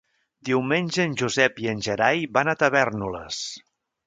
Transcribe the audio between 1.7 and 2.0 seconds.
en